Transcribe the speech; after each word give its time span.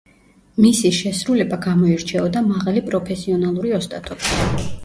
მისი 0.63 0.91
შესრულება 0.99 1.59
გამოირჩეოდა 1.67 2.43
მაღალი 2.49 2.85
პროფესიონალური 2.89 3.75
ოსტატობით. 3.83 4.75